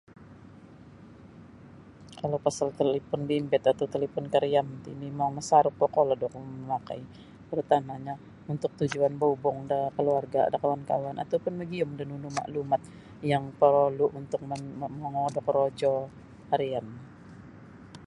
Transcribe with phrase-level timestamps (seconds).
[2.19, 7.01] Kalau pasal talipon bimbit atau talipon kariam ti mimang masaruk kokolod oku mamakai
[7.47, 8.15] tarutama'nya
[8.53, 12.81] untuk tujuan baubung da keluarga' da kawan-kawan atau pun magiyum da nunu maklumat
[13.31, 15.91] yang porolu' untuk mom momongo da korojo
[16.51, 16.85] harian.